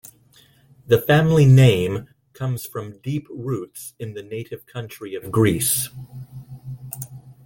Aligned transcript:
The 0.87 0.99
family 0.99 1.45
name 1.45 2.07
comes 2.33 2.65
from 2.65 2.97
deep 3.01 3.27
roots 3.29 3.93
in 3.99 4.15
the 4.15 4.23
native 4.23 4.65
country 4.65 5.13
of 5.13 5.29
Greece. 5.31 5.89